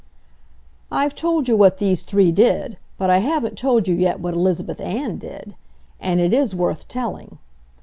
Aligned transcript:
I've 0.91 1.13
told 1.13 1.47
you 1.47 1.55
what 1.55 1.77
these 1.77 2.01
three 2.01 2.31
did, 2.31 2.79
but 2.97 3.11
I 3.11 3.19
haven't 3.19 3.55
told 3.55 3.87
you 3.87 3.93
yet 3.93 4.19
what 4.19 4.33
Elizabeth 4.33 4.79
Ann 4.79 5.19
did. 5.19 5.53
And 5.99 6.19
it 6.19 6.33
is 6.33 6.55
worth 6.55 6.87
telling. 6.87 7.37